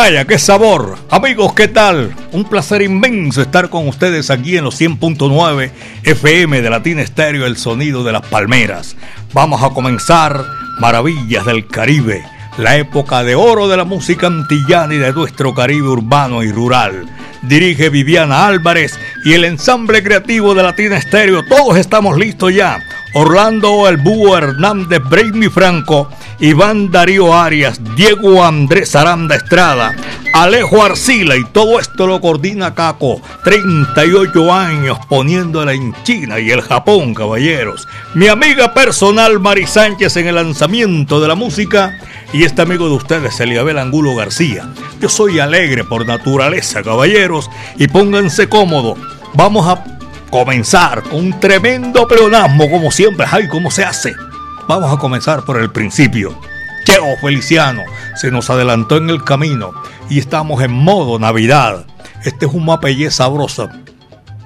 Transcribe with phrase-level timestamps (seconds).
[0.00, 0.96] Vaya, qué sabor.
[1.10, 2.14] Amigos, ¿qué tal?
[2.30, 5.72] Un placer inmenso estar con ustedes aquí en los 100.9
[6.04, 8.94] FM de Latina Estéreo, el sonido de las palmeras.
[9.32, 10.44] Vamos a comenzar
[10.78, 12.24] Maravillas del Caribe,
[12.58, 17.04] la época de oro de la música antillana y de nuestro Caribe urbano y rural.
[17.42, 21.44] Dirige Viviana Álvarez y el ensamble creativo de Latina Estéreo.
[21.44, 22.80] Todos estamos listos ya.
[23.14, 26.08] Orlando El Búho Hernández, Brainy Franco
[26.40, 29.96] Iván Darío Arias, Diego Andrés Aranda Estrada,
[30.32, 33.20] Alejo Arcila y todo esto lo coordina Caco.
[33.42, 37.88] 38 años poniéndola en China y el Japón, caballeros.
[38.14, 41.98] Mi amiga personal Mari Sánchez en el lanzamiento de la música
[42.32, 44.68] y este amigo de ustedes, Eliabel Angulo García.
[45.00, 48.96] Yo soy alegre por naturaleza, caballeros, y pónganse cómodos.
[49.34, 49.82] Vamos a
[50.30, 53.26] comenzar con un tremendo pleonasmo, como siempre.
[53.28, 54.27] ¡Ay, cómo se hace!
[54.68, 56.38] Vamos a comenzar por el principio.
[56.84, 59.72] Cheo Feliciano se nos adelantó en el camino
[60.10, 61.86] y estamos en modo Navidad.
[62.22, 63.70] Este es un mapellé sabroso,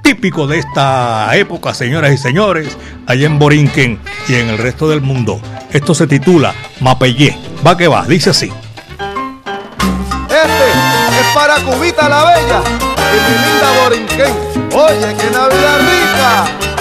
[0.01, 3.99] típico de esta época, señoras y señores, allá en Borinquen
[4.29, 5.41] y en el resto del mundo.
[5.73, 7.37] Esto se titula Mapellé.
[7.67, 8.53] Va que va, dice así.
[10.29, 10.69] Este
[11.21, 12.63] es para Cubita la Bella
[12.97, 14.33] y mi linda Borinquen.
[14.73, 16.72] Oye, qué Navidad rica.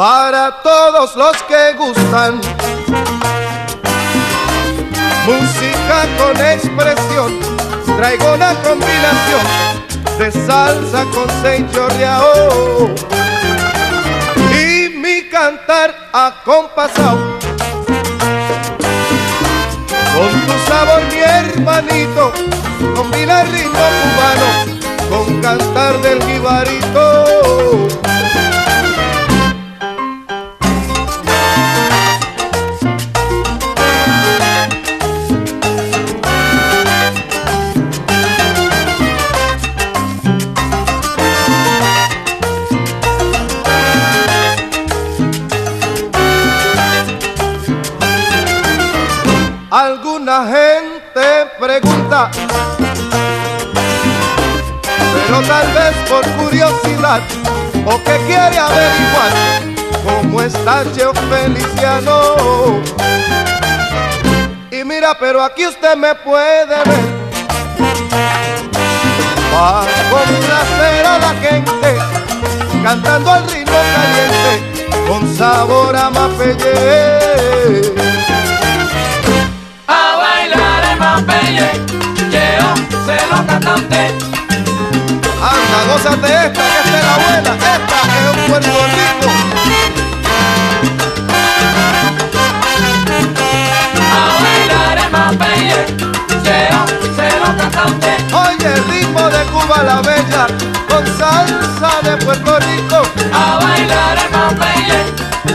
[0.00, 2.40] Para todos los que gustan.
[5.26, 7.38] Música con expresión,
[7.98, 9.44] traigo una combinación
[10.16, 12.88] de salsa con señoreao
[14.54, 17.38] y mi cantar acompasado.
[20.14, 22.32] Con tu sabor, mi hermanito,
[22.96, 24.48] combina ritmo cubano
[25.10, 27.29] con cantar del jibarito.
[57.18, 59.32] O que quiere averiguar
[60.04, 62.80] cómo está Cheo Feliciano.
[64.70, 67.20] Y mira, pero aquí usted me puede ver.
[69.52, 71.98] Para complacer a la gente,
[72.84, 77.20] cantando al ritmo caliente, con sabor a mapelle.
[80.98, 81.70] Mapelle,
[82.30, 82.74] Yeo,
[83.06, 84.19] se lo cantante.
[86.02, 89.28] Gózate esta, que esta es la buena, esta es un Puerto Rico.
[98.32, 100.46] Oye, el ritmo de Cuba la Bella,
[100.88, 103.02] con salsa de Puerto Rico.
[103.34, 105.04] A bailar el Mapelle,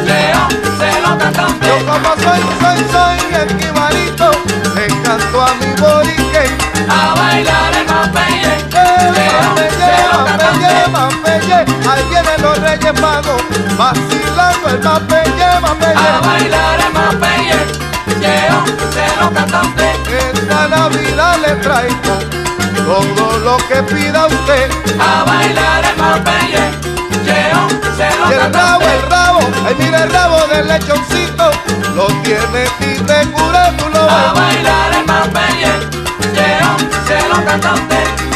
[0.05, 1.65] se lo cantante.
[1.65, 3.14] Yo como soy, soy, soy
[11.35, 13.41] Mapelle, Ahí vienen los reyes magos,
[13.77, 16.07] vacilando el mapelle, mapelle.
[16.07, 17.57] A bailar el mapelle.
[18.21, 18.63] Llevo
[18.93, 19.91] cero cantante.
[20.33, 22.19] Esta Navidad le traigo
[22.85, 24.71] todo lo que pida usted.
[24.97, 26.71] A bailar el mapelle.
[27.25, 27.67] Llevo
[27.97, 31.51] cero y el rabo, el rabo, ahí mira el rabo del lechoncito,
[31.95, 35.73] lo tiene y te cura tu lo A bailar el mapelle,
[36.33, 37.95] llevo cero cantante.
[37.95, 38.34] Esto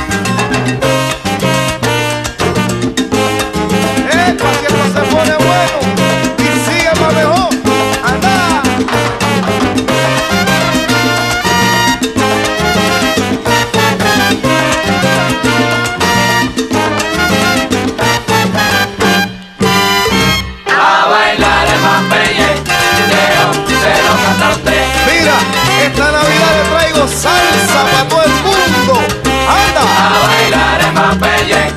[27.00, 29.00] bailando salsa para todo el mundo.
[29.48, 29.82] ¡Anda!
[29.82, 31.74] A bailar en Mapelle,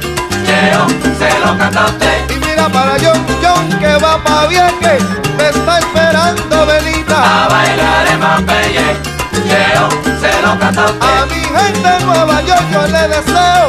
[0.46, 0.86] Cheo,
[1.18, 2.30] se lo canta usted.
[2.30, 5.02] Y mira para John John que va pa' Vieques,
[5.36, 7.44] me está esperando Benita.
[7.44, 8.96] A bailar en Mapelle,
[9.46, 9.88] Cheo,
[10.20, 11.06] se lo canta usted.
[11.06, 13.66] A mi gente en Nueva York yo le deseo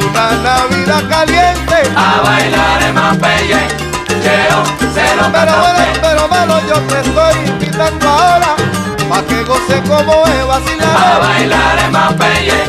[0.00, 1.76] una Navidad caliente.
[1.96, 3.68] A bailar en Mapelle.
[4.22, 4.64] Cheo,
[4.94, 8.56] se lo pero bueno, pero bueno, yo te estoy invitando ahora
[9.08, 10.27] para que goce como
[11.18, 12.64] a bailar en Mapelle,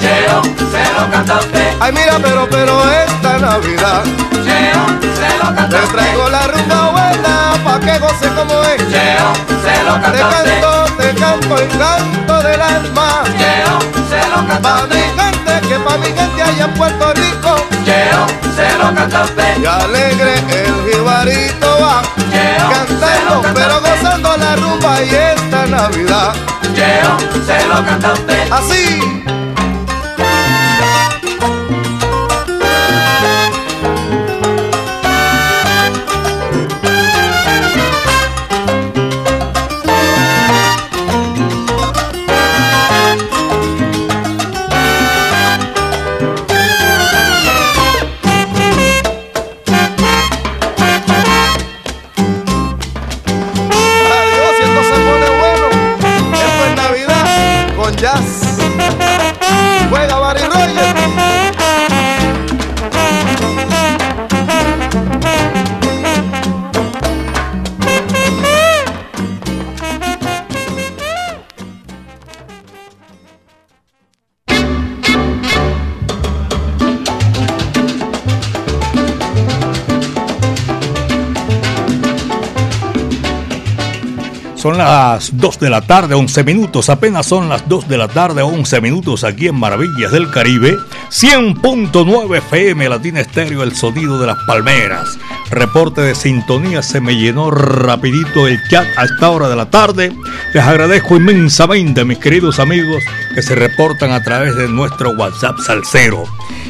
[0.00, 1.76] Cheo se lo canta usted.
[1.80, 4.04] Ay mira, pero, pero esta Navidad
[4.42, 8.78] Cheo se lo canta te traigo la rumba buena, pa' que goce como es.
[8.90, 9.32] Cheo
[9.62, 13.22] se lo Te canto, te canto el canto del alma.
[13.36, 17.66] Cheo se lo canta Pa' mi gente, que pa' mi gente allá en Puerto Rico.
[17.84, 18.26] Cheo
[18.56, 19.58] se lo canta usted.
[19.62, 22.02] Y alegre el jibarito va
[22.32, 24.09] Cheo cantando, pero usted.
[24.56, 26.34] Rumba y esta Navidad.
[26.74, 28.52] Cheo se lo canta usted.
[28.52, 29.39] Así.
[84.60, 86.90] Son las 2 de la tarde, 11 minutos.
[86.90, 90.76] Apenas son las 2 de la tarde, 11 minutos aquí en Maravillas del Caribe.
[91.08, 95.18] 100.9 FM Latina Estéreo, el sonido de las palmeras.
[95.50, 100.12] Reporte de sintonía, se me llenó rapidito el chat a esta hora de la tarde.
[100.54, 103.02] Les agradezco inmensamente, mis queridos amigos,
[103.34, 106.22] que se reportan a través de nuestro WhatsApp Salcero.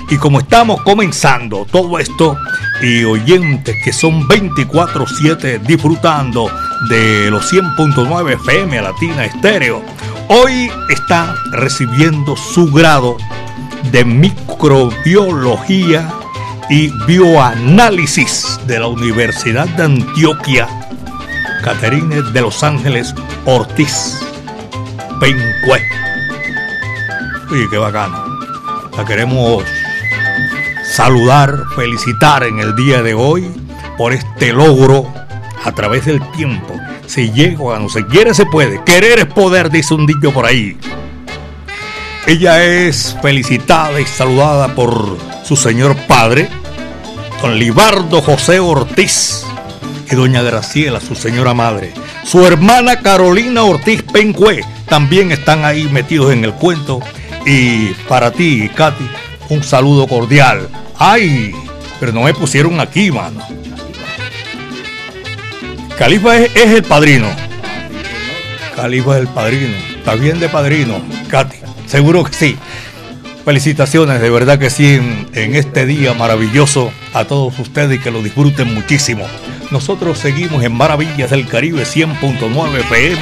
[0.09, 2.38] Y como estamos comenzando todo esto,
[2.81, 6.50] y oyentes que son 24-7 disfrutando
[6.88, 9.82] de los 100.9 FM Latina Estéreo,
[10.29, 13.19] hoy está recibiendo su grado
[13.93, 16.15] de microbiología
[16.70, 20.69] y bioanálisis de la Universidad de Antioquia,
[21.64, 23.12] Caterine de Los Ángeles
[23.44, 24.20] Ortiz,
[25.19, 25.82] Pencue.
[27.50, 28.25] Oye, qué bacano.
[28.96, 29.64] La queremos
[30.94, 33.50] saludar, felicitar en el día de hoy
[33.99, 35.12] por este logro
[35.64, 36.78] a través del tiempo.
[37.06, 38.82] Si llega cuando se quiere, se puede.
[38.84, 40.78] Querer es poder, dice un dicho por ahí.
[42.28, 46.49] Ella es felicitada y saludada por su señor padre,
[47.40, 49.44] don Libardo José Ortiz,
[50.10, 51.92] y doña Graciela, su señora madre.
[52.25, 57.00] Su hermana Carolina Ortiz Pencue también están ahí metidos en el cuento.
[57.46, 59.04] Y para ti, Katy,
[59.48, 60.69] un saludo cordial.
[60.98, 61.54] ¡Ay!
[61.98, 63.40] Pero no me pusieron aquí, mano.
[65.96, 67.28] Califa es, es el padrino.
[68.76, 69.76] Califa es el padrino.
[69.96, 71.56] Está bien de padrino, Katy.
[71.86, 72.58] Seguro que sí.
[73.44, 75.01] Felicitaciones, de verdad que sí,
[75.32, 79.27] en, este día maravilloso a todos ustedes y que lo disfruten muchísimo.
[79.70, 83.19] Nosotros seguimos en Maravillas del Caribe 100.9 FM,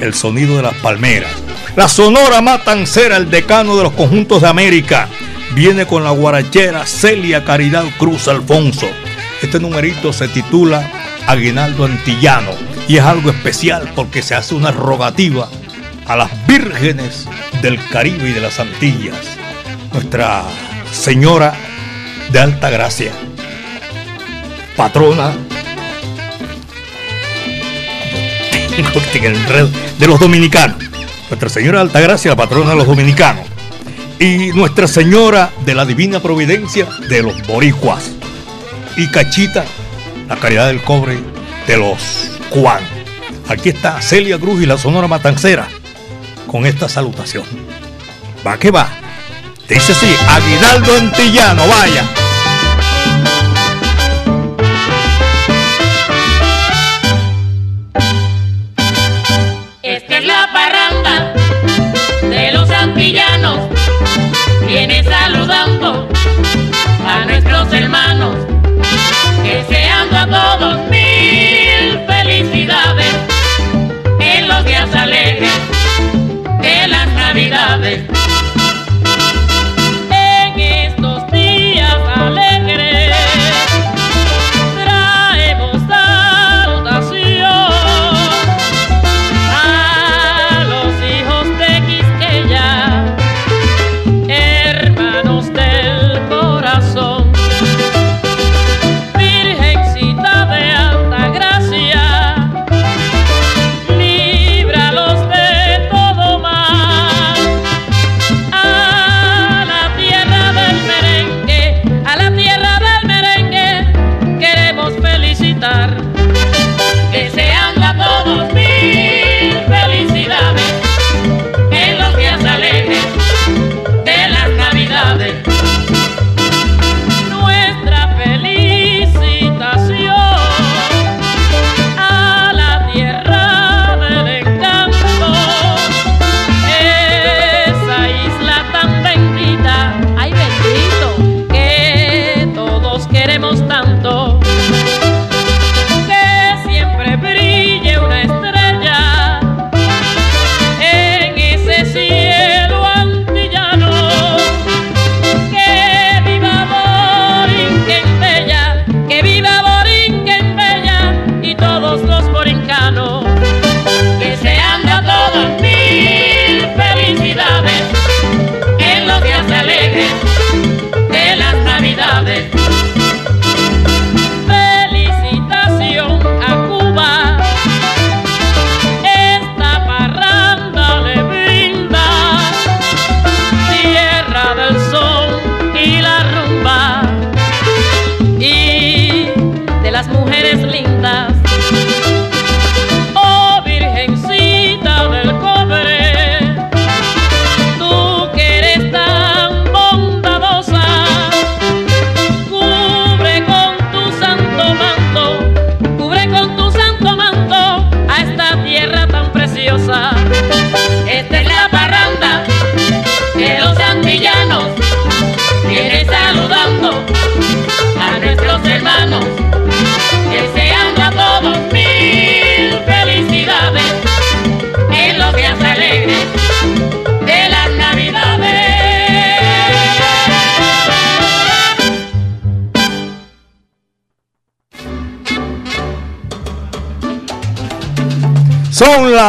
[0.00, 1.30] el sonido de las palmeras.
[1.76, 5.06] La Sonora Matancera, el decano de los conjuntos de América,
[5.54, 8.88] viene con la guarachera Celia Caridad Cruz Alfonso.
[9.42, 10.90] Este numerito se titula
[11.26, 12.52] Aguinaldo Antillano
[12.88, 15.50] y es algo especial porque se hace una rogativa
[16.06, 17.28] a las vírgenes
[17.60, 19.38] del Caribe y de las Antillas.
[19.92, 20.44] Nuestra
[20.92, 21.54] Señora
[22.30, 23.12] de Alta Gracia,
[24.76, 25.32] patrona
[29.98, 30.78] de los dominicanos.
[31.28, 33.46] Nuestra Señora de Alta Gracia, la patrona de los dominicanos.
[34.18, 38.10] Y Nuestra Señora de la Divina Providencia de los boricuas.
[38.96, 39.64] Y Cachita,
[40.28, 41.18] la caridad del cobre
[41.66, 42.88] de los cubanos.
[43.48, 45.68] Aquí está Celia Cruz y la Sonora Matancera
[46.46, 47.44] con esta salutación.
[48.46, 48.88] Va que va.
[49.68, 52.02] Dice así, Aguinaldo Antillano, vaya.
[59.82, 61.34] Esta es la parranda
[62.30, 63.68] de los antillanos.
[64.66, 66.08] Viene saludando
[67.06, 68.36] a nuestros hermanos,
[69.42, 70.77] deseando a todos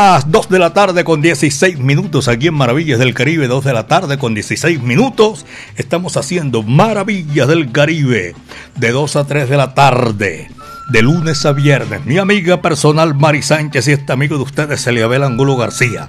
[0.01, 3.73] las 2 de la tarde con 16 minutos aquí en Maravillas del Caribe, 2 de
[3.73, 5.45] la tarde con 16 minutos.
[5.75, 8.33] Estamos haciendo Maravillas del Caribe
[8.77, 10.49] de 2 a 3 de la tarde,
[10.89, 12.05] de lunes a viernes.
[12.05, 16.07] Mi amiga personal Mari Sánchez y este amigo de ustedes, Eliabel Angulo García,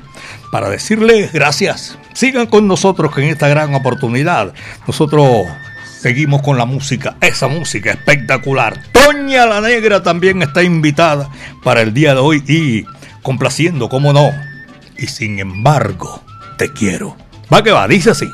[0.53, 1.99] para decirles gracias.
[2.13, 4.55] Sigan con nosotros en esta gran oportunidad.
[4.87, 5.49] Nosotros
[6.01, 8.81] seguimos con la música, esa música espectacular.
[8.93, 11.29] Toña la Negra también está invitada
[11.65, 14.31] para el día de hoy y complaciendo, cómo no.
[14.99, 16.23] Y sin embargo,
[16.57, 17.17] te quiero.
[17.53, 18.29] Va que va, dice así.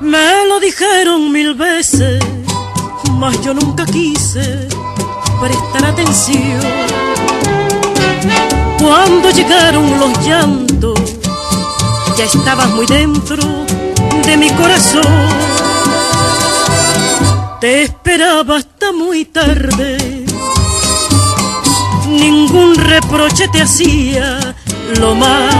[0.00, 2.22] Me lo dijeron mil veces,
[3.18, 4.68] mas yo nunca quise
[5.40, 6.60] prestar atención.
[8.78, 11.15] Cuando llegaron los llantos,
[12.16, 13.42] ya estabas muy dentro
[14.24, 15.02] de mi corazón.
[17.60, 20.24] Te esperaba hasta muy tarde,
[22.08, 24.54] ningún reproche te hacía,
[24.98, 25.54] lo más,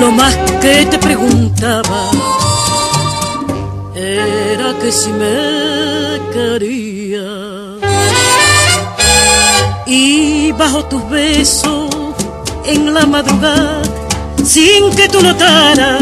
[0.00, 2.10] lo más que te preguntaba
[3.94, 7.26] era que si me quería.
[9.86, 11.90] Y bajo tus besos
[12.64, 13.82] en la madrugada
[14.44, 16.00] sin que tú notaras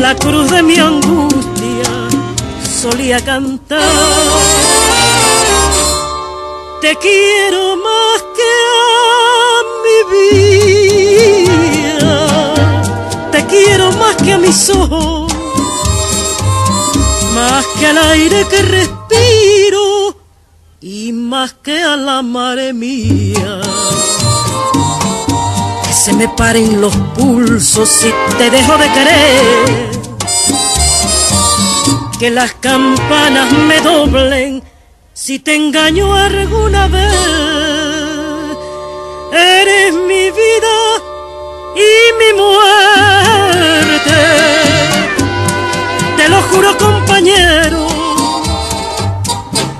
[0.00, 2.08] la cruz de mi angustia,
[2.80, 3.80] solía cantar.
[6.80, 9.98] Te quiero más que a mi
[11.76, 12.16] vida,
[13.30, 15.32] te quiero más que a mis ojos,
[17.34, 20.16] más que al aire que respiro
[20.80, 23.60] y más que a la madre mía
[26.02, 29.90] se me paren los pulsos si te dejo de querer.
[32.18, 34.64] Que las campanas me doblen
[35.12, 37.12] si te engaño alguna vez.
[39.32, 40.76] Eres mi vida
[41.76, 41.90] y
[42.20, 44.20] mi muerte.
[46.16, 47.86] Te lo juro compañero.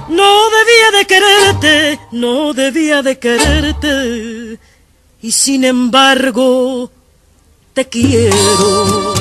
[0.09, 4.61] No debía de quererte, no debía de quererte
[5.23, 6.91] y sin embargo
[7.73, 9.15] te quiero.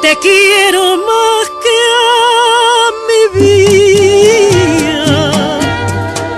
[0.00, 5.14] Te quiero más que a mi vida,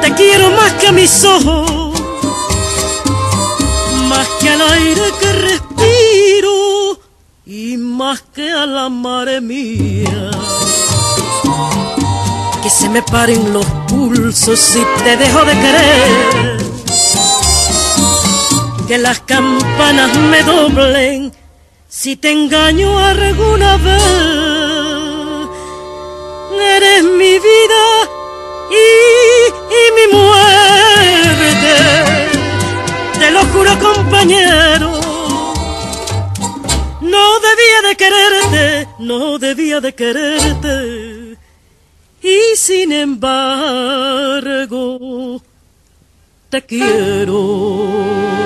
[0.00, 1.53] te quiero más que a mis ojos,
[7.94, 10.30] más que a la madre mía.
[12.62, 16.56] Que se me paren los pulsos si te dejo de querer.
[18.88, 21.32] Que las campanas me doblen
[21.88, 25.48] si te engaño alguna vez.
[26.76, 27.84] Eres mi vida
[28.70, 28.86] y,
[29.80, 31.74] y mi muerte.
[33.20, 35.13] Te lo juro compañero
[37.04, 41.36] no debía de quererte, no debía de quererte.
[42.22, 44.50] Y sin embargo,
[46.50, 48.43] te quiero.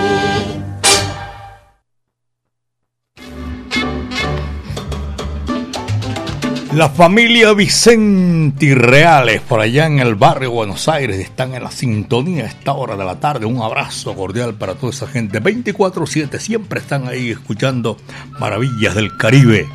[6.78, 12.44] La familia Vicenti Reales, por allá en el barrio Buenos Aires, están en la sintonía
[12.44, 13.46] a esta hora de la tarde.
[13.46, 15.42] Un abrazo cordial para toda esa gente.
[15.42, 17.96] 24-7, siempre están ahí escuchando
[18.38, 19.68] Maravillas del Caribe.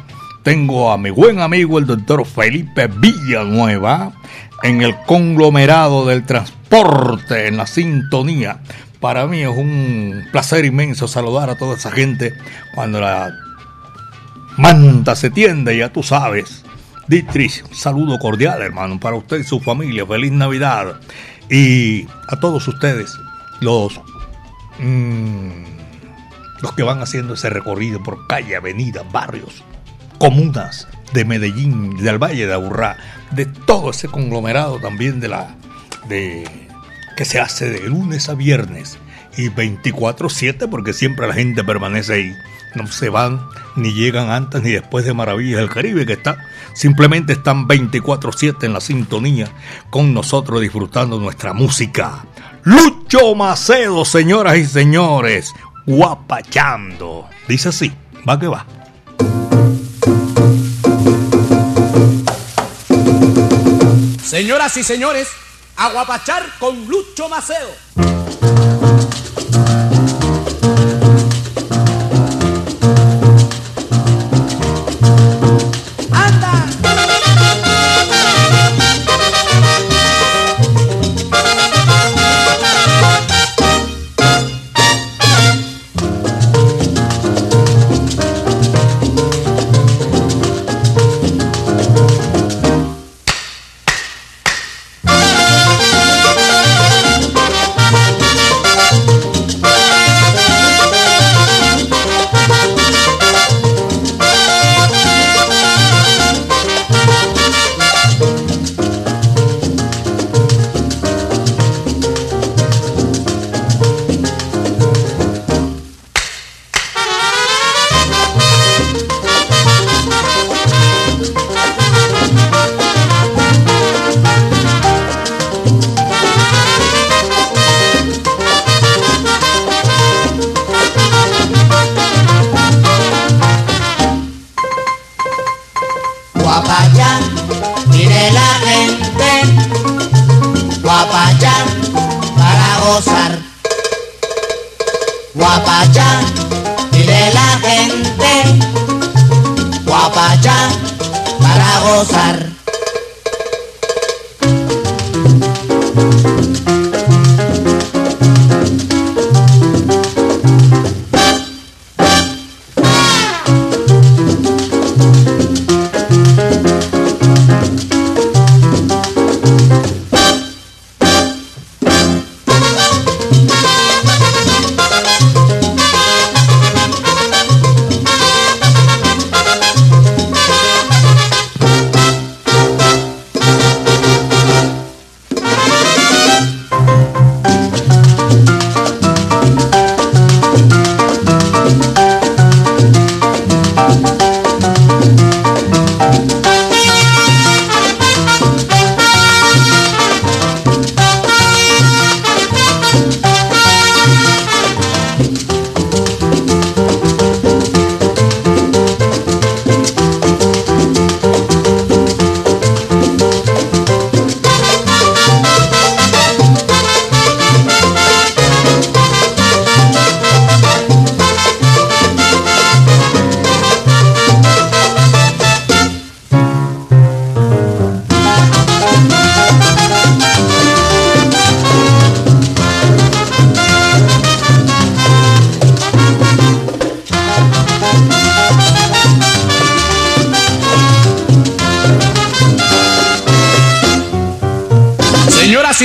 [0.43, 4.13] Tengo a mi buen amigo el doctor Felipe Villanueva
[4.61, 8.61] en el conglomerado del transporte, en la sintonía.
[9.01, 12.33] Para mí es un placer inmenso saludar a toda esa gente
[12.73, 13.29] cuando la
[14.55, 16.63] manta se tiende, ya tú sabes
[17.07, 20.05] Dietrich, un saludo cordial, hermano, para usted y su familia.
[20.05, 20.99] Feliz Navidad.
[21.49, 23.13] Y a todos ustedes,
[23.59, 23.99] los,
[24.79, 25.63] mm,
[26.61, 29.63] los que van haciendo ese recorrido por calle, avenida, barrios,
[30.17, 32.97] comunas de Medellín, del Valle de Aburrá,
[33.31, 35.55] de todo ese conglomerado también de la
[36.07, 36.47] de
[37.17, 38.97] que se hace de lunes a viernes
[39.37, 42.35] y 24/7 porque siempre la gente permanece ahí
[42.75, 43.41] no se van
[43.75, 46.37] ni llegan antes ni después de Maravillas del Caribe, que está,
[46.73, 49.51] simplemente están 24-7 en la sintonía
[49.89, 52.25] con nosotros disfrutando nuestra música.
[52.63, 55.53] Lucho Macedo, señoras y señores,
[55.85, 57.27] guapachando.
[57.47, 57.91] Dice así,
[58.27, 58.65] va que va.
[64.23, 65.27] Señoras y señores,
[65.75, 67.69] Aguapachar con Lucho Maceo.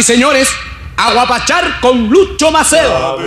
[0.08, 0.48] Señores,
[0.96, 3.18] Aguapachar con Lucho Maceo.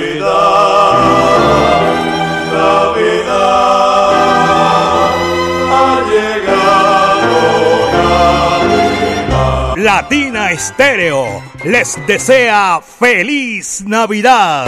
[9.76, 14.66] Latina Estéreo les desea feliz Navidad.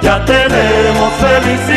[0.00, 1.73] ya tenemos felicidad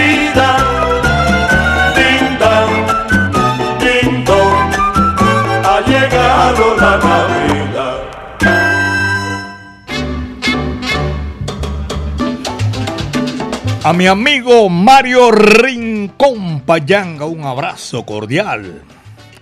[13.87, 18.81] A mi amigo Mario Rincón Payanga, un abrazo cordial.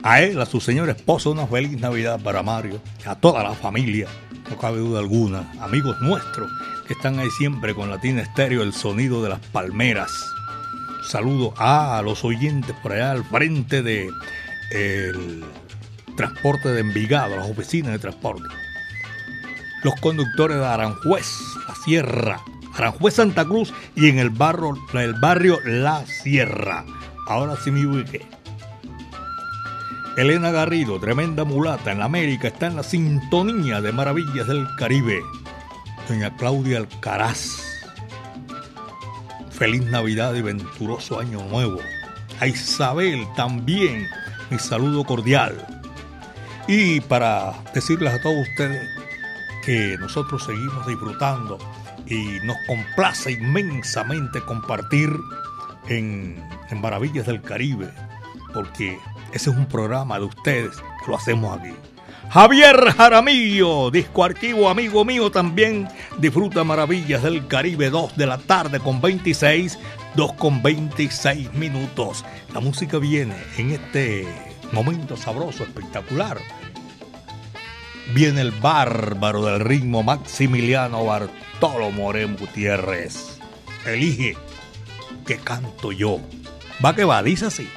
[0.03, 4.07] A él, a su señor esposo, una feliz Navidad para Mario, a toda la familia,
[4.47, 6.47] no cabe duda alguna, amigos nuestros
[6.85, 10.11] que están ahí siempre con Latina Estéreo, el sonido de las palmeras.
[11.09, 14.11] Saludo a los oyentes por allá al frente de
[16.15, 18.47] transporte de Envigado, las oficinas de transporte.
[19.83, 21.25] Los conductores de Aranjuez,
[21.67, 22.39] la Sierra,
[22.75, 26.85] Aranjuez Santa Cruz y en el barrio, el barrio La Sierra.
[27.27, 28.25] Ahora sí me ubiqué.
[30.17, 35.21] Elena Garrido, tremenda mulata en América, está en la sintonía de Maravillas del Caribe.
[36.07, 37.61] Doña Claudia Alcaraz.
[39.49, 41.79] Feliz Navidad y venturoso Año Nuevo.
[42.39, 44.07] A Isabel también,
[44.49, 45.65] mi saludo cordial.
[46.67, 48.87] Y para decirles a todos ustedes
[49.65, 51.57] que nosotros seguimos disfrutando
[52.07, 55.09] y nos complace inmensamente compartir
[55.87, 56.43] en,
[56.81, 57.89] Maravillas del Caribe,
[58.53, 58.99] porque
[59.31, 61.73] ese es un programa de ustedes que lo hacemos aquí.
[62.29, 65.87] Javier Jaramillo, disco archivo, amigo mío también,
[66.17, 69.79] disfruta Maravillas del Caribe, 2 de la tarde con 26,
[70.15, 72.25] 2 con 26 minutos.
[72.53, 74.27] La música viene en este
[74.71, 76.39] Momento sabroso, espectacular.
[78.13, 83.39] Viene el bárbaro del ritmo Maximiliano Bartolo Moreno Gutiérrez.
[83.85, 84.37] Elige
[85.25, 86.19] que canto yo.
[86.83, 87.67] Va que va, dice así.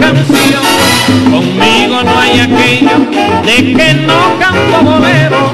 [0.00, 0.62] Canción.
[1.30, 2.98] Conmigo no hay aquello
[3.44, 5.52] de que no canto bolero.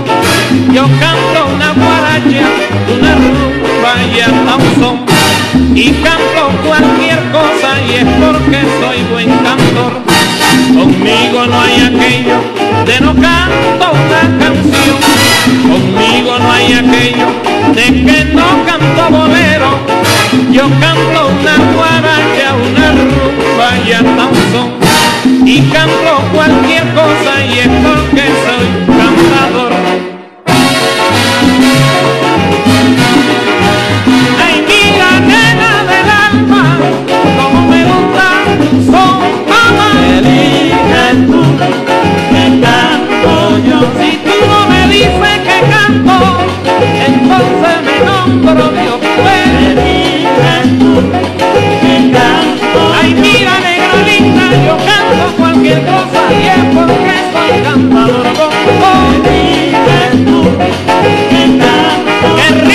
[0.73, 2.47] Yo canto una guaracha,
[2.95, 5.09] una rumba y hasta un son.
[5.75, 10.03] Y canto cualquier cosa y es porque soy buen cantor.
[10.75, 12.39] Conmigo no hay aquello
[12.87, 14.99] de no canto una canción.
[15.71, 17.29] Conmigo no hay aquello
[17.75, 19.71] de que no canto bolero.
[20.51, 22.78] Yo canto una guaracha, una
[23.93, 24.69] hasta un son.
[25.47, 29.73] Y canto cualquier cosa y es porque soy cantador.
[34.45, 36.65] Ay, mira, nena del alma,
[37.37, 38.29] como me gusta
[38.91, 39.89] son mamá.
[40.19, 41.41] Elige tú,
[42.33, 43.33] que canto
[43.67, 43.79] yo.
[43.99, 46.17] Si tú no me dices que canto,
[47.07, 47.58] entonces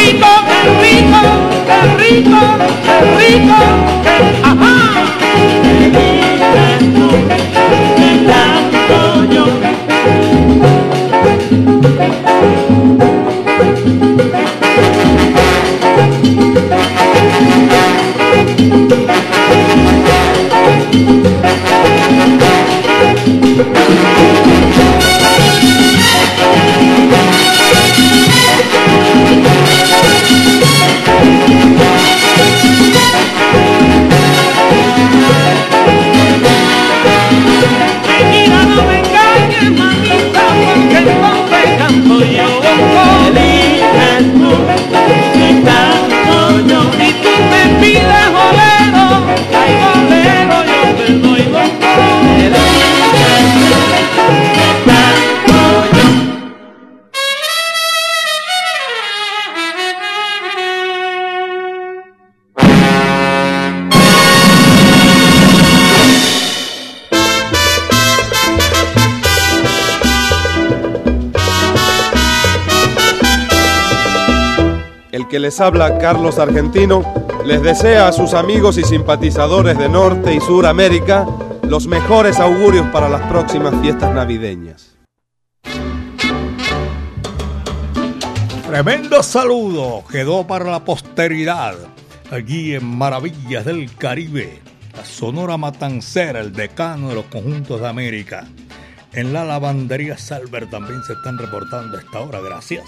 [0.03, 1.21] rico,
[1.65, 2.39] qué rico,
[2.83, 3.59] qué rico,
[4.43, 5.22] ajá.
[75.53, 77.03] Les habla Carlos Argentino
[77.45, 81.27] les desea a sus amigos y simpatizadores de Norte y Sur América
[81.61, 84.97] los mejores augurios para las próximas fiestas navideñas.
[88.65, 91.75] Tremendo saludo quedó para la posteridad
[92.31, 94.59] aquí en Maravillas del Caribe,
[94.97, 98.47] la Sonora Matancera, el decano de los conjuntos de América.
[99.11, 102.85] En la lavandería Salver también se están reportando a esta hora, gracias.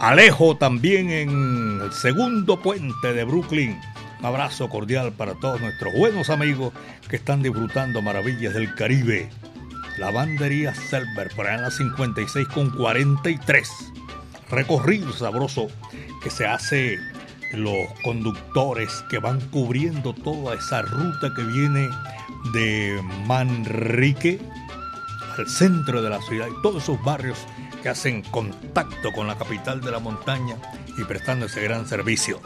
[0.00, 3.80] Alejo también en el segundo puente de Brooklyn.
[4.20, 6.72] Un abrazo cordial para todos nuestros buenos amigos
[7.08, 9.28] que están disfrutando maravillas del Caribe.
[9.98, 13.68] Lavandería Selber, por allá la 56 con 43.
[14.48, 15.66] Recorrido sabroso
[16.22, 16.96] que se hace
[17.54, 21.88] los conductores que van cubriendo toda esa ruta que viene
[22.52, 24.38] de Manrique
[25.36, 27.38] al centro de la ciudad y todos esos barrios
[27.82, 30.56] que hacen contacto con la capital de la montaña
[30.96, 32.40] y prestando ese gran servicio.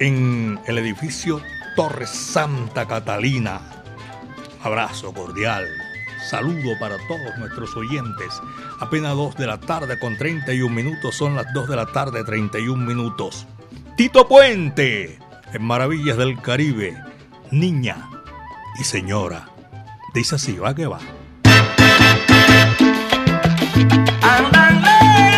[0.00, 1.40] En el edificio
[1.76, 3.60] Torre Santa Catalina,
[4.62, 5.66] abrazo cordial,
[6.28, 8.40] saludo para todos nuestros oyentes.
[8.80, 12.84] Apenas 2 de la tarde con 31 minutos, son las 2 de la tarde 31
[12.84, 13.46] minutos.
[13.96, 15.18] Tito Puente,
[15.52, 17.00] en Maravillas del Caribe,
[17.50, 18.08] niña
[18.80, 19.48] y señora.
[20.12, 20.98] Dice así, va que va.
[24.24, 25.33] Son las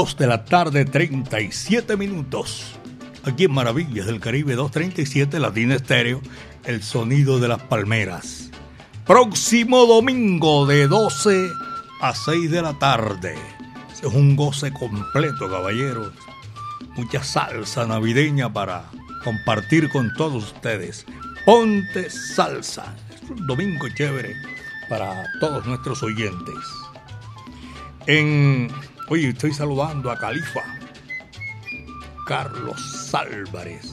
[0.00, 2.72] 2 de la tarde, 37 minutos.
[3.24, 6.22] Aquí en Maravillas del Caribe 237, Latina Estéreo,
[6.64, 8.50] el sonido de las palmeras.
[9.06, 11.50] Próximo domingo de 12
[12.00, 13.34] a 6 de la tarde.
[13.92, 16.14] Es un goce completo, caballeros.
[16.96, 18.86] Mucha salsa navideña para
[19.22, 21.04] compartir con todos ustedes.
[21.44, 22.96] Ponte salsa.
[23.22, 24.34] Es un domingo chévere
[24.88, 26.54] para todos nuestros oyentes.
[28.06, 28.70] En,
[29.10, 30.62] oye, estoy saludando a Califa,
[32.26, 33.92] Carlos Álvarez.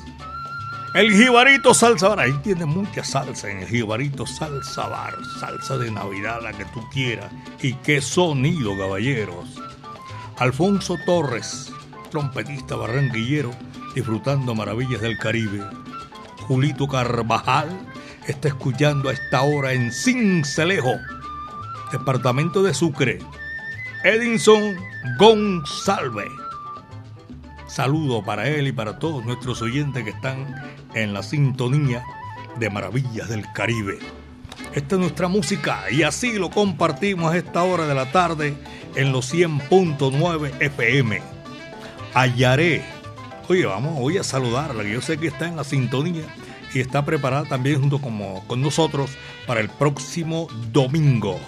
[0.93, 5.91] El Jibarito Salsa Bar, ahí tiene mucha salsa en el Jibarito Salsa Bar, salsa de
[5.91, 7.31] Navidad, la que tú quieras.
[7.61, 9.59] Y qué sonido, caballeros.
[10.37, 11.73] Alfonso Torres,
[12.11, 13.51] trompetista barranquillero,
[13.95, 15.63] disfrutando maravillas del Caribe.
[16.47, 17.69] Julito Carvajal
[18.27, 20.93] está escuchando a esta hora en Cincelejo,
[21.91, 23.19] departamento de Sucre.
[24.03, 24.75] Edinson
[25.17, 26.29] González.
[27.67, 30.55] Saludo para él y para todos nuestros oyentes que están
[30.93, 32.03] en la sintonía
[32.59, 33.97] de Maravillas del Caribe.
[34.73, 38.55] Esta es nuestra música y así lo compartimos a esta hora de la tarde
[38.95, 41.21] en los 100.9 FM.
[42.13, 42.85] Hallaré.
[43.49, 46.25] Oye, vamos hoy a saludarla, yo sé que está en la sintonía
[46.73, 49.11] y está preparada también junto como, con nosotros
[49.47, 51.39] para el próximo domingo.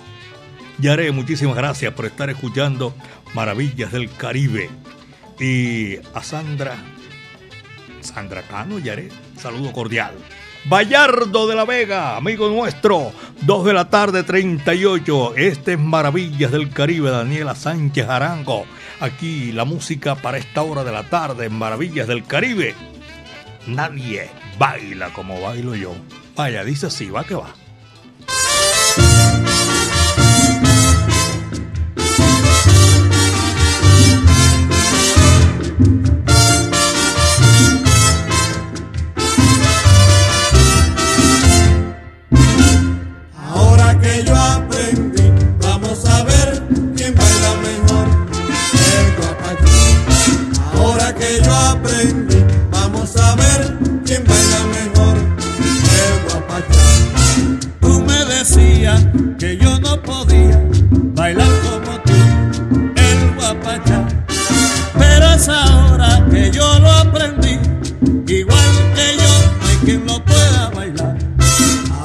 [0.79, 2.93] Yaré, muchísimas gracias por estar escuchando
[3.33, 4.69] Maravillas del Caribe.
[5.37, 6.75] Y a Sandra,
[7.99, 10.13] Sandra Cano, Yaré, saludo cordial.
[10.65, 13.11] Bayardo de la Vega, amigo nuestro,
[13.41, 15.35] 2 de la tarde 38.
[15.35, 18.65] Este es Maravillas del Caribe, Daniela Sánchez Arango.
[19.01, 22.73] Aquí la música para esta hora de la tarde en Maravillas del Caribe.
[23.67, 25.93] Nadie baila como bailo yo.
[26.37, 27.58] Vaya, dice así, va que va.
[59.37, 60.57] Que yo no podía
[61.13, 62.13] bailar como tú,
[62.95, 64.07] el guapachá.
[64.97, 67.59] Pero es ahora que yo lo aprendí,
[68.27, 71.17] igual que yo, hay quien lo pueda bailar.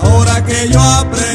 [0.03, 1.34] Ahora que yo aprendí,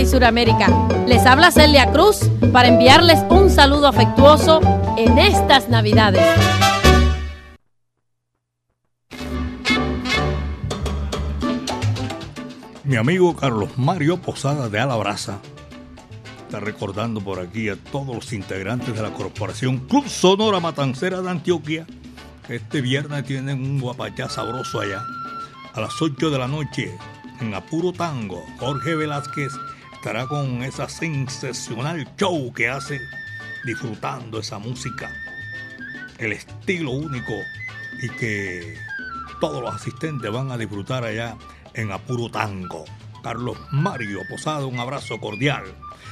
[0.00, 0.68] Y Suramérica,
[1.06, 2.20] les habla Celia Cruz
[2.52, 4.60] para enviarles un saludo afectuoso
[4.96, 6.22] en estas Navidades.
[12.84, 15.38] Mi amigo Carlos Mario Posada de Alabraza
[16.46, 21.30] está recordando por aquí a todos los integrantes de la corporación Club Sonora Matancera de
[21.30, 21.86] Antioquia
[22.48, 25.02] este viernes tienen un guapachá sabroso allá.
[25.74, 26.98] A las 8 de la noche
[27.40, 29.52] en Apuro Tango, Jorge Velázquez
[30.02, 33.00] estará con esa sensacional show que hace
[33.64, 35.08] disfrutando esa música,
[36.18, 37.32] el estilo único
[38.02, 38.78] y que
[39.40, 41.36] todos los asistentes van a disfrutar allá
[41.74, 42.84] en Apuro Tango.
[43.22, 45.62] Carlos Mario Posada, un abrazo cordial.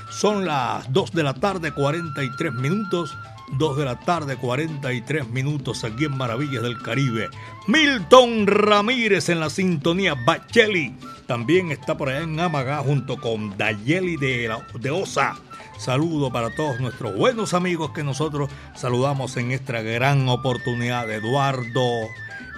[0.08, 3.18] Son las 2 de la tarde, 43 minutos.
[3.54, 7.28] 2 de la tarde, 43 minutos aquí en Maravillas del Caribe.
[7.66, 10.14] Milton Ramírez en la sintonía.
[10.14, 10.94] Bacheli
[11.30, 15.36] también está por allá en Amagá junto con Dayeli de, la- de Osa.
[15.78, 21.08] Saludo para todos nuestros buenos amigos que nosotros saludamos en esta gran oportunidad.
[21.08, 21.84] Eduardo,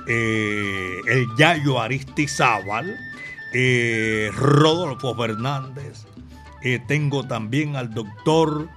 [0.08, 2.96] eh, el Yayo Aristizábal,
[3.52, 6.06] eh, Rodolfo Fernández.
[6.62, 8.70] Eh, tengo también al doctor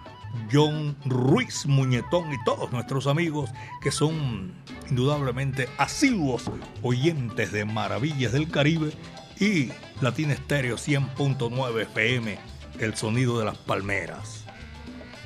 [0.51, 3.49] John Ruiz Muñetón y todos nuestros amigos
[3.81, 4.51] que son
[4.89, 6.51] indudablemente asiduos
[6.83, 8.91] oyentes de Maravillas del Caribe
[9.39, 9.69] y
[10.01, 12.37] Latina Estéreo 100.9 FM,
[12.79, 14.43] el sonido de las palmeras.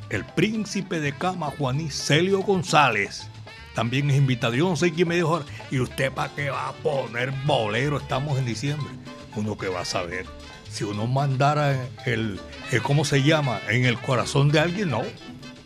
[0.09, 3.27] El príncipe de cama, Juaní Celio González,
[3.75, 4.53] también es invitado.
[4.55, 7.97] Yo no sé quién me dijo, ¿y usted para qué va a poner bolero?
[7.97, 8.89] Estamos en diciembre.
[9.35, 10.25] Uno que va a saber.
[10.71, 12.39] Si uno mandara el,
[12.71, 13.59] el- ¿cómo se llama?
[13.69, 15.01] En el corazón de alguien, no.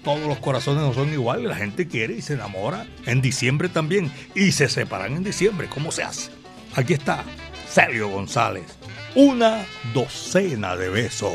[0.03, 1.45] Todos los corazones no son iguales.
[1.47, 4.11] La gente quiere y se enamora en diciembre también.
[4.35, 5.69] Y se separan en diciembre.
[5.69, 6.29] ¿Cómo se hace?
[6.75, 7.23] Aquí está
[7.69, 8.65] Celio González.
[9.15, 11.31] Una docena de besos.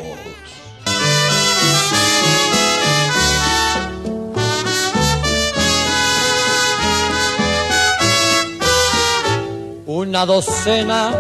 [9.87, 11.13] Una docena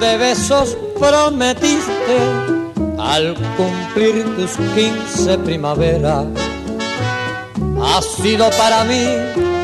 [0.00, 2.18] de besos prometiste
[2.98, 6.24] al cumplir tus quince primaveras.
[7.82, 9.04] Ha sido para mí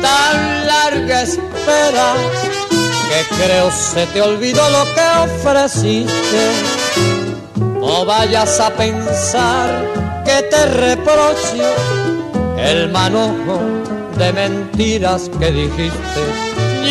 [0.03, 2.13] tan larga espera
[3.11, 6.43] que creo se te olvidó lo que ofreciste.
[7.79, 11.67] No vayas a pensar que te reprocho
[12.57, 13.59] el manojo
[14.17, 16.21] de mentiras que dijiste.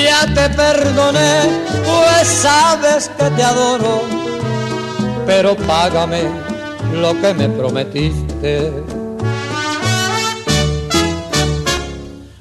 [0.04, 1.42] Ya te perdoné,
[1.84, 4.02] pues sabes que te adoro,
[5.26, 6.22] pero págame
[6.92, 8.72] lo que me prometiste.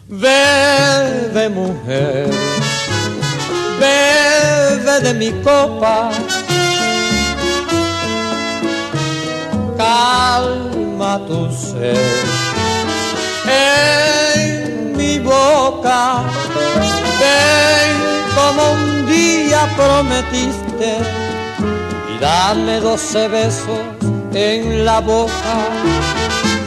[0.07, 2.29] Bebe mujer,
[3.79, 6.09] bebe de mi copa,
[9.77, 12.49] calma tu sed
[13.49, 16.23] en mi boca.
[17.21, 17.91] Ven
[18.35, 20.91] como un día prometiste
[22.13, 23.83] y dame doce besos
[24.33, 25.55] en la boca.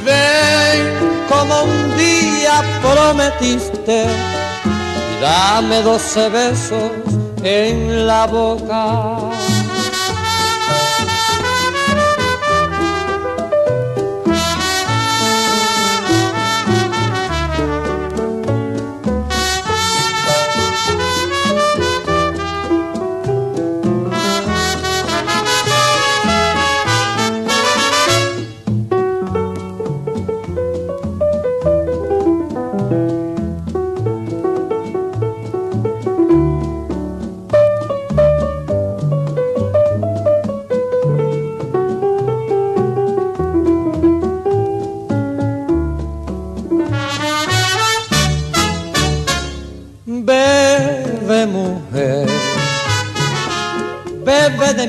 [0.05, 0.81] Ven
[1.29, 4.07] como un día prometiste
[5.23, 6.91] dame doce besos
[7.45, 9.52] en la boca.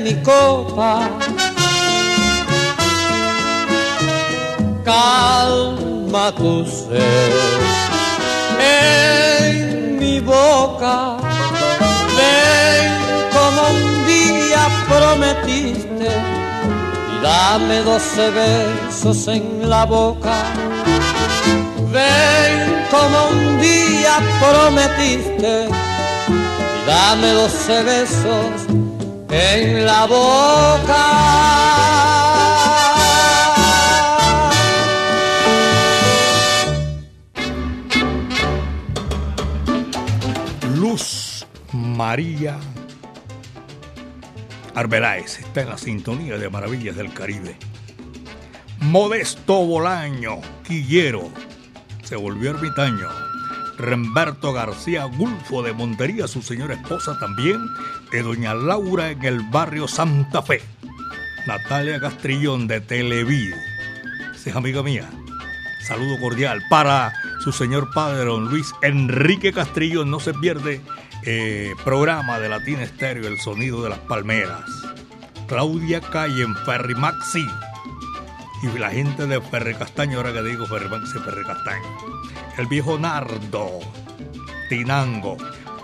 [0.04, 1.08] Mi copa,
[4.84, 7.32] calma tu sed
[8.60, 11.16] en mi boca.
[12.18, 12.90] Ven
[13.32, 16.10] como un día prometiste
[17.12, 20.36] y Dame doce besos en la boca.
[21.90, 22.58] Ven
[22.90, 25.68] como un día prometiste.
[26.86, 28.83] Dame doce besos
[29.34, 31.10] en la boca.
[40.76, 42.58] Luz María
[44.76, 47.56] Arbeláez está en la sintonía de Maravillas del Caribe.
[48.78, 51.28] Modesto Bolaño, Quillero,
[52.04, 53.08] se volvió ermitaño.
[53.78, 57.58] Remberto García Gulfo de Montería, su señora esposa también,
[58.14, 60.62] de Doña Laura en el barrio Santa Fe.
[61.48, 63.52] Natalia Castrillón de Televid,
[64.36, 65.10] es amiga mía.
[65.88, 70.12] Saludo cordial para su señor padre, don Luis Enrique Castrillón.
[70.12, 70.80] No se pierde
[71.24, 74.62] eh, programa de Latina Estéreo, El Sonido de las Palmeras.
[75.48, 77.44] Claudia Calle en Ferry Maxi.
[78.62, 81.82] Y la gente de Ferre Castaño, ahora que digo Ferry Maxi, Ferry Castaño.
[82.58, 83.80] El viejo Nardo,
[84.68, 85.36] Tinango,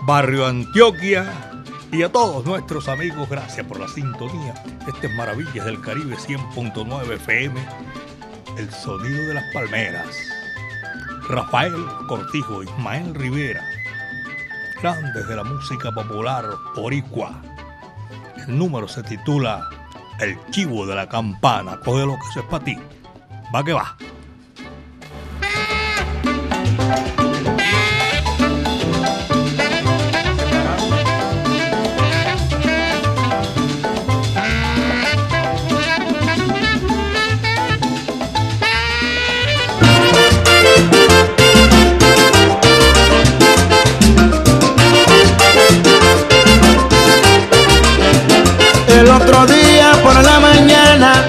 [0.03, 1.50] Barrio Antioquia.
[1.93, 4.53] Y a todos nuestros amigos, gracias por la sintonía.
[4.87, 7.59] Este es Maravillas del Caribe 100.9 FM,
[8.57, 10.15] el sonido de las palmeras.
[11.27, 11.75] Rafael
[12.07, 13.61] Cortijo, Ismael Rivera,
[14.81, 16.45] grandes de la música popular
[16.77, 17.41] oricua.
[18.37, 19.69] El número se titula
[20.21, 21.77] El chivo de la campana.
[21.81, 22.77] Coge lo que eso es para ti.
[23.53, 23.97] Va que va.
[49.31, 51.25] Otro día por la mañana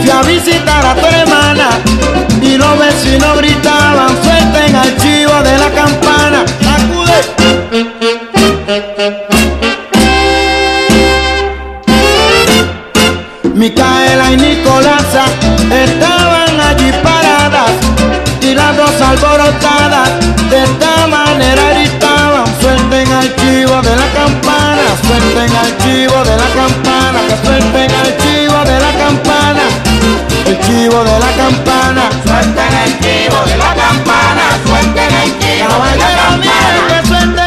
[0.00, 1.68] fui a visitar a tu hermana
[2.42, 6.44] y los vecinos gritaban suelten al chivo de la campana.
[6.74, 7.18] ¡Acude!
[13.54, 15.24] Micaela y Nicolasa
[15.70, 17.70] estaban allí paradas
[18.42, 20.10] y las dos alborotadas
[20.50, 26.47] de esta manera gritaban suelten al chivo de la campana, suelten al chivo de la
[27.44, 29.62] suelten al chivo de la campana,
[30.46, 35.96] el chivo de la campana, suelten el chivo de la campana, suelten el chivo de
[35.96, 37.37] la campana,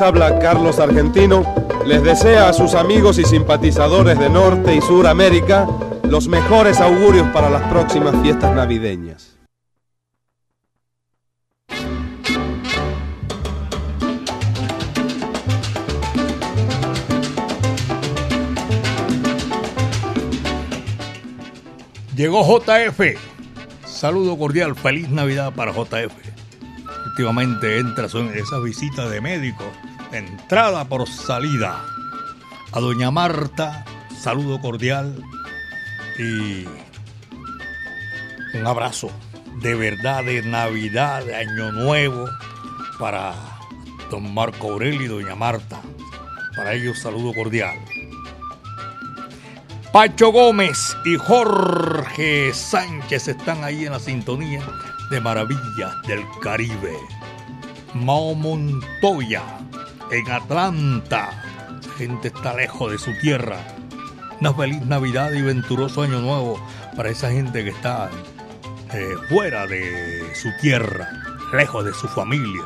[0.00, 1.44] habla Carlos Argentino,
[1.86, 5.66] les desea a sus amigos y simpatizadores de Norte y Sur América
[6.02, 9.36] los mejores augurios para las próximas fiestas navideñas.
[22.16, 23.00] Llegó JF.
[23.84, 26.35] Saludo cordial, feliz Navidad para JF.
[27.16, 29.64] Últimamente entra son esas visitas de médico,
[30.12, 31.82] entrada por salida.
[32.72, 33.86] A doña Marta,
[34.20, 35.24] saludo cordial
[36.18, 36.66] y
[38.54, 39.10] un abrazo
[39.62, 42.28] de verdad de Navidad, de Año Nuevo
[42.98, 43.32] para
[44.10, 45.80] don Marco Aurelio y doña Marta.
[46.54, 47.78] Para ellos saludo cordial.
[49.90, 54.60] Pacho Gómez y Jorge Sánchez están ahí en la sintonía
[55.10, 56.96] de Maravillas del Caribe.
[57.94, 59.42] Mao Montoya
[60.10, 61.30] en Atlanta.
[61.86, 63.58] La gente está lejos de su tierra.
[64.40, 66.60] Una feliz Navidad y venturoso Año Nuevo
[66.96, 68.10] para esa gente que está
[68.92, 71.08] eh, fuera de su tierra,
[71.52, 72.64] lejos de su familia.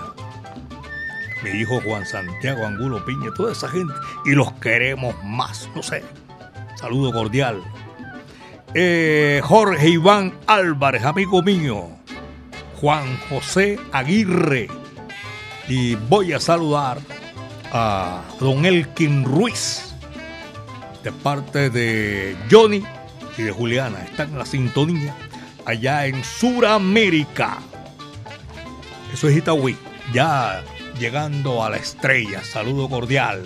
[1.42, 3.94] Mi hijo Juan Santiago Angulo Piña, toda esa gente.
[4.24, 6.02] Y los queremos más, no sé.
[6.76, 7.62] Saludo cordial.
[8.74, 11.99] Eh, Jorge Iván Álvarez, amigo mío.
[12.80, 14.68] Juan José Aguirre.
[15.68, 16.98] Y voy a saludar
[17.72, 19.94] a don Elkin Ruiz,
[21.04, 22.82] de parte de Johnny
[23.36, 24.02] y de Juliana.
[24.02, 25.14] Están en la sintonía
[25.64, 27.58] allá en Suramérica.
[29.12, 29.76] Eso es Itaúí.
[30.12, 30.64] Ya
[30.98, 32.42] llegando a la estrella.
[32.42, 33.44] Saludo cordial.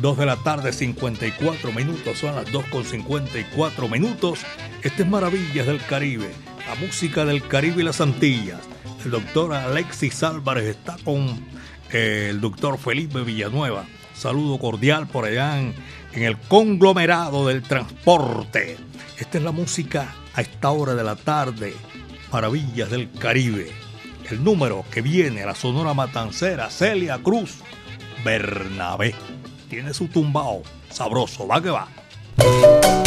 [0.00, 2.18] 2 de la tarde, 54 minutos.
[2.18, 4.40] Son las 2 con 54 minutos.
[4.82, 6.30] Este es Maravillas del Caribe.
[6.66, 8.60] La música del Caribe y las Antillas.
[9.04, 11.46] El doctor Alexis Álvarez está con
[11.92, 13.84] el doctor Felipe Villanueva.
[14.14, 15.74] Saludo cordial por allá en,
[16.12, 18.76] en el conglomerado del transporte.
[19.18, 21.74] Esta es la música a esta hora de la tarde.
[22.32, 23.70] Maravillas del Caribe.
[24.28, 27.60] El número que viene la Sonora Matancera, Celia Cruz,
[28.24, 29.14] Bernabé
[29.70, 33.05] tiene su tumbao sabroso, va que va.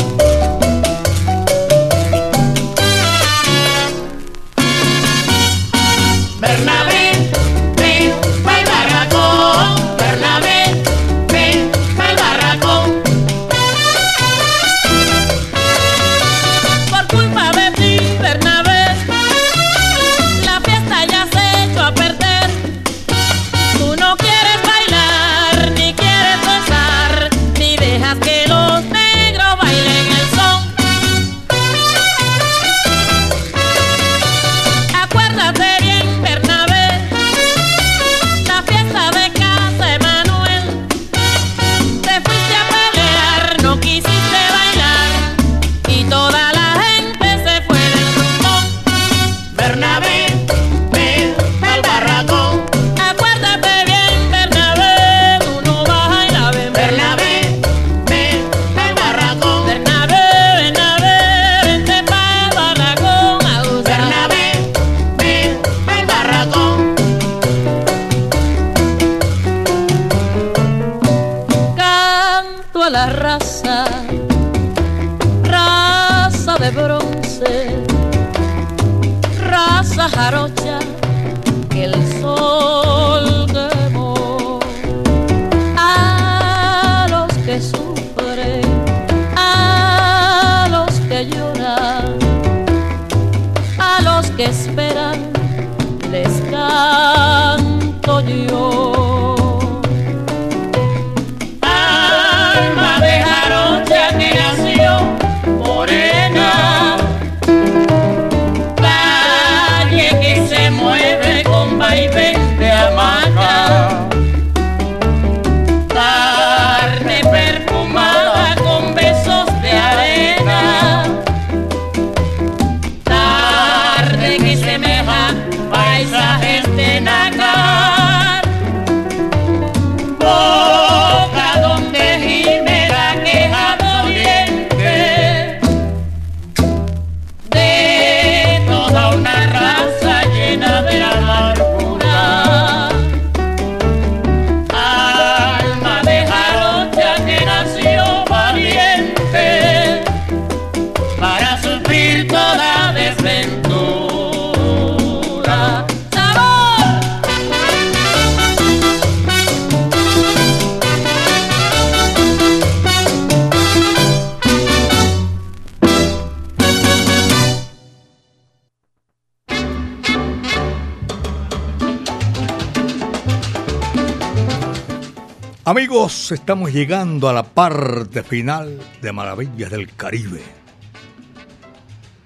[176.49, 180.41] Estamos llegando a la parte final de Maravillas del Caribe.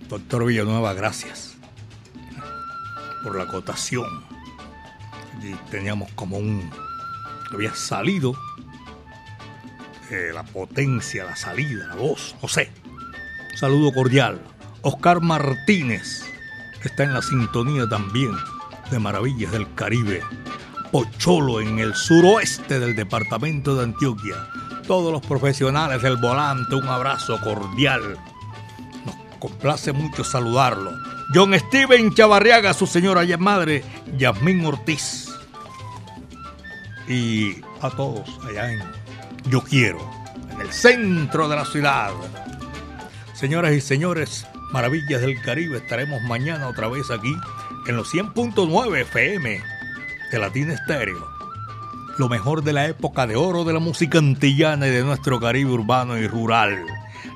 [0.08, 1.58] Doctor Villanueva, gracias
[3.22, 4.24] por la acotación.
[5.70, 6.72] Teníamos como un...
[7.54, 8.34] Había salido
[10.10, 12.72] eh, la potencia, la salida, la voz, no sé.
[13.60, 14.40] saludo cordial.
[14.84, 16.24] Oscar Martínez
[16.82, 18.32] está en la sintonía también
[18.90, 20.22] de Maravillas del Caribe.
[20.94, 24.36] Pocholo en el suroeste del departamento de Antioquia.
[24.86, 28.16] Todos los profesionales del volante, un abrazo cordial.
[29.04, 30.92] Nos complace mucho saludarlo.
[31.34, 33.84] John Steven Chavarriaga, su señora madre,
[34.20, 35.34] Yasmín Ortiz.
[37.08, 38.84] Y a todos allá en
[39.50, 40.08] Yo Quiero,
[40.52, 42.12] en el centro de la ciudad.
[43.34, 47.36] Señoras y señores, Maravillas del Caribe, estaremos mañana otra vez aquí
[47.88, 49.73] en los 100.9 FM
[50.34, 51.28] de Latina Estéreo.
[52.18, 55.70] Lo mejor de la época de oro de la música antillana y de nuestro Caribe
[55.70, 56.84] urbano y rural.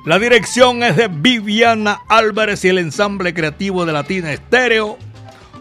[0.04, 4.98] La dirección es de Viviana Álvarez y el ensamble creativo de Latina Estéreo.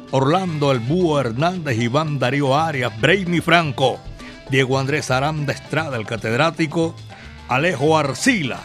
[0.10, 0.82] Orlando El
[1.20, 4.00] Hernández, Iván Darío Arias, Brainy Franco,
[4.50, 6.96] Diego Andrés Aranda Estrada, el catedrático,
[7.50, 8.64] Alejo Arcila.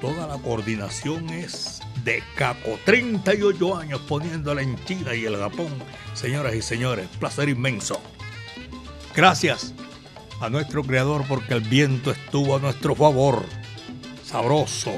[0.00, 1.77] Toda la coordinación es
[2.08, 5.68] de Caco, 38 años poniéndola en China y el Japón.
[6.14, 8.00] Señoras y señores, placer inmenso.
[9.14, 9.74] Gracias
[10.40, 13.44] a nuestro creador porque el viento estuvo a nuestro favor
[14.24, 14.94] sabroso.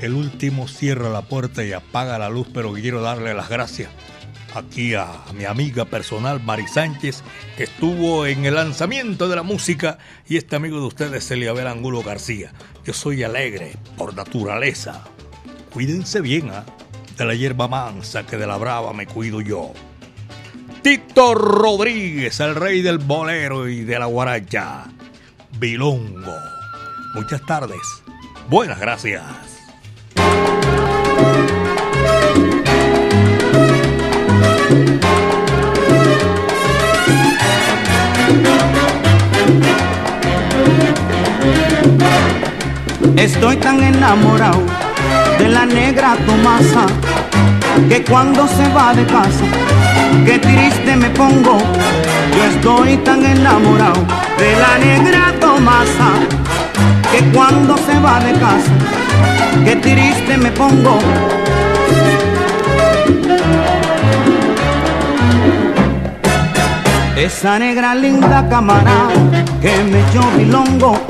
[0.00, 3.90] El último cierra la puerta y apaga la luz, pero quiero darle las gracias
[4.54, 7.22] aquí a, mi amiga personal Mari Sánchez,
[7.56, 12.02] que estuvo en el lanzamiento de la música, y este amigo de ustedes, Eliabel Angulo
[12.02, 12.52] García.
[12.84, 15.04] Yo soy alegre por naturaleza.
[15.72, 16.64] Cuídense bien, ¿ah?
[17.16, 19.72] De la hierba mansa que de la brava me cuido yo.
[20.82, 24.84] Tito Rodríguez, el rey del bolero y de la guaracha.
[25.58, 26.36] Bilongo.
[27.14, 27.80] Muchas tardes.
[28.48, 29.24] Buenas gracias.
[43.14, 44.62] Estoy tan enamorado
[45.38, 46.86] de la negra Tomasa
[47.88, 49.44] que cuando se va de casa,
[50.24, 51.58] qué triste me pongo.
[52.36, 54.02] Yo estoy tan enamorado
[54.38, 56.10] de la negra Tomasa
[57.12, 58.72] que cuando se va de casa,
[59.64, 60.98] qué triste me pongo.
[67.16, 69.08] Esa negra linda cámara
[69.62, 71.00] que me echó bilongo,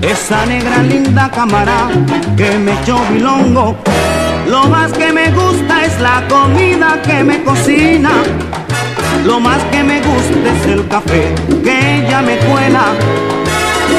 [0.00, 1.90] esa negra linda cámara
[2.38, 3.76] que me echó bilongo.
[4.48, 8.10] Lo más que me gusta es la comida que me cocina.
[9.26, 12.84] Lo más que me gusta es el café que ella me cuela.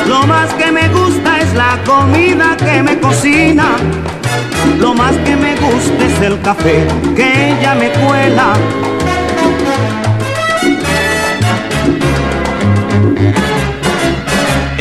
[0.08, 3.76] Lo más que me gusta es la comida que me cocina.
[4.80, 8.91] Lo más que me gusta es el café que ella me cuela.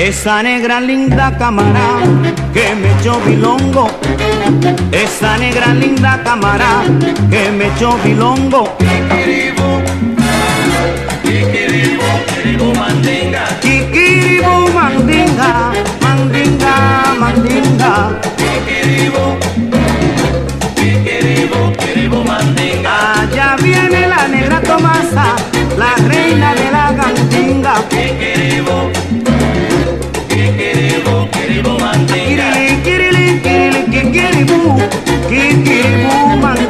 [0.01, 2.01] Esa negra linda cámara
[2.55, 3.87] que me echó bilongo.
[4.93, 6.83] Esa negra linda cámara
[7.31, 8.77] que me echó bilongo.
[8.79, 9.69] Kikiribu,
[11.23, 13.45] kikiribu, kikiribu mandinga.
[13.61, 15.73] Kikiribu mandinga,
[16.03, 16.75] mandinga,
[17.21, 17.93] mandinga.
[18.41, 19.25] Kikiribu,
[20.77, 22.91] kikiribu, kikiribu mandinga.
[23.21, 25.27] Allá viene la negra Tomasa,
[25.77, 27.75] la reina de la cantinga.
[27.91, 28.79] Kikiribu.
[31.51, 31.83] Kikiribu,
[35.29, 36.41] kiribu mandinga.
[36.47, 36.70] Kirili,